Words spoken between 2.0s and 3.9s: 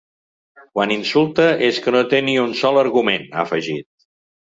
té ni un sol argument”, ha afegit.